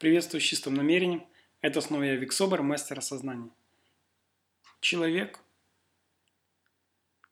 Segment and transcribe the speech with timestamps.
[0.00, 1.26] Приветствую с чистым намерением.
[1.60, 3.50] Это снова я, Вик Собор, мастер осознания.
[4.80, 5.38] Человек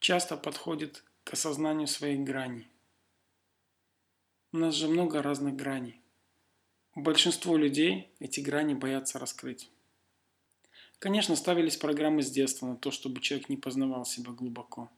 [0.00, 2.68] часто подходит к осознанию своих граней.
[4.52, 5.98] У нас же много разных граней.
[6.94, 9.70] Большинство людей эти грани боятся раскрыть.
[10.98, 14.90] Конечно, ставились программы с детства на то, чтобы человек не познавал себя глубоко.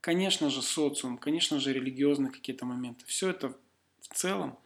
[0.00, 3.04] Конечно же, социум, конечно же, религиозные какие-то моменты.
[3.06, 3.58] Все это
[4.02, 4.56] в целом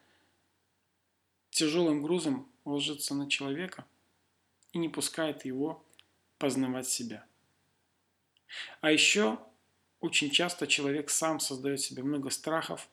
[1.53, 3.87] тяжелым грузом ложится на человека
[4.73, 5.85] и не пускает его
[6.39, 7.25] познавать себя.
[8.81, 9.39] А еще
[10.01, 12.89] очень часто человек сам создает себе много страхов,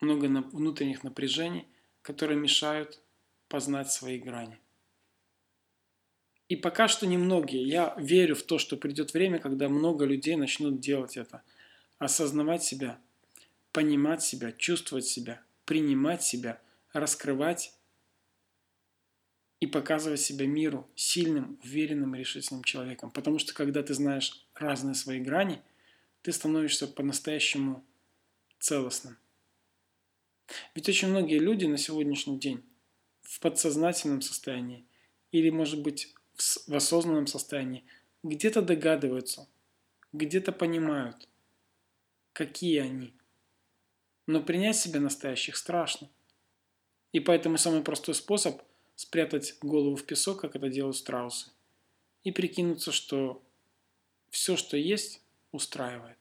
[0.00, 1.68] много внутренних напряжений,
[2.00, 3.00] которые мешают
[3.48, 4.58] познать свои грани.
[6.48, 7.62] И пока что немногие.
[7.62, 11.42] Я верю в то, что придет время, когда много людей начнут делать это.
[11.98, 13.00] Осознавать себя,
[13.72, 16.60] понимать себя, чувствовать себя, принимать себя,
[16.92, 17.74] раскрывать
[19.60, 23.10] и показывать себя миру сильным, уверенным, решительным человеком.
[23.10, 25.62] Потому что когда ты знаешь разные свои грани,
[26.22, 27.84] ты становишься по-настоящему
[28.58, 29.18] целостным.
[30.74, 32.62] Ведь очень многие люди на сегодняшний день
[33.22, 34.84] в подсознательном состоянии
[35.30, 37.84] или, может быть, в осознанном состоянии
[38.22, 39.48] где-то догадываются,
[40.12, 41.28] где-то понимают,
[42.32, 43.14] какие они.
[44.26, 46.08] Но принять себя настоящих страшно.
[47.12, 48.60] И поэтому самый простой способ–
[48.96, 51.50] спрятать голову в песок, как это делают страусы,
[52.24, 53.42] и прикинуться, что
[54.30, 56.18] все, что есть, устраивает.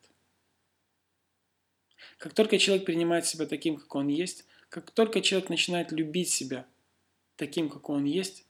[2.17, 6.65] Как только человек принимает себя таким, как он есть, как только человек начинает любить себя
[7.35, 8.45] таким, как он есть,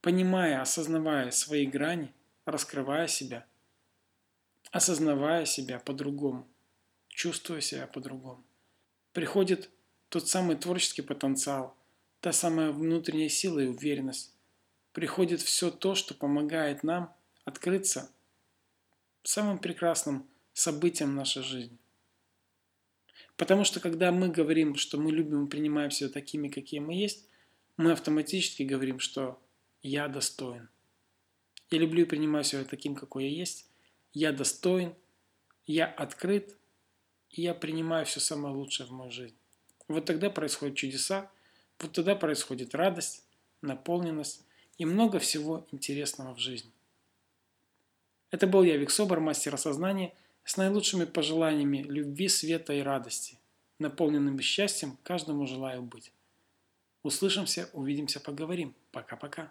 [0.00, 2.12] понимая, осознавая свои грани,
[2.44, 3.46] раскрывая себя,
[4.70, 6.48] осознавая себя по-другому,
[7.08, 8.44] чувствуя себя по-другому,
[9.12, 9.70] приходит
[10.10, 11.74] тот самый творческий потенциал–
[12.20, 14.34] та самая внутренняя сила и уверенность,
[14.92, 18.12] приходит все то, что помогает нам открыться
[19.22, 21.78] самым прекрасным событием нашей жизни.
[23.36, 27.26] Потому что когда мы говорим, что мы любим и принимаем себя такими, какие мы есть,
[27.78, 29.40] мы автоматически говорим, что
[29.82, 30.68] я достоин.
[31.70, 33.70] Я люблю и принимаю себя таким, какой я есть.
[34.12, 34.94] Я достоин,
[35.66, 36.58] я открыт,
[37.30, 39.36] и я принимаю все самое лучшее в мою жизнь.
[39.90, 41.28] Вот тогда происходят чудеса,
[41.80, 43.24] вот тогда происходит радость,
[43.60, 44.46] наполненность
[44.78, 46.70] и много всего интересного в жизни.
[48.30, 50.14] Это был я, Вик Собор, мастер осознания,
[50.44, 53.36] с наилучшими пожеланиями любви, света и радости.
[53.80, 56.12] Наполненным счастьем каждому желаю быть.
[57.02, 58.76] Услышимся, увидимся, поговорим.
[58.92, 59.50] Пока-пока.